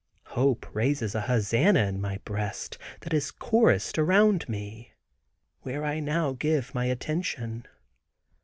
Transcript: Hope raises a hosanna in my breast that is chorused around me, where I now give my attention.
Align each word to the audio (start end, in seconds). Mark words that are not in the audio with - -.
Hope 0.29 0.65
raises 0.73 1.13
a 1.13 1.21
hosanna 1.21 1.81
in 1.85 2.01
my 2.01 2.17
breast 2.25 2.79
that 3.01 3.13
is 3.13 3.29
chorused 3.29 3.99
around 3.99 4.49
me, 4.49 4.93
where 5.61 5.85
I 5.85 5.99
now 5.99 6.31
give 6.33 6.73
my 6.73 6.85
attention. 6.85 7.67